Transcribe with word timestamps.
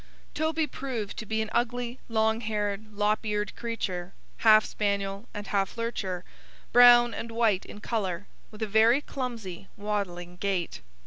Toby 0.33 0.65
proved 0.65 1.15
to 1.17 1.27
be 1.27 1.43
an 1.43 1.49
ugly, 1.53 1.99
long 2.09 2.39
haired, 2.41 2.85
lop 2.87 3.17
eared 3.21 3.55
creature, 3.55 4.13
half 4.37 4.65
spaniel 4.65 5.27
and 5.31 5.45
half 5.45 5.77
lurcher, 5.77 6.23
brown 6.73 7.13
and 7.13 7.29
white 7.29 7.65
in 7.67 7.79
colour, 7.79 8.25
with 8.49 8.63
a 8.63 8.67
very 8.67 9.01
clumsy 9.01 9.67
waddling 9.77 10.37
gait. 10.37 10.81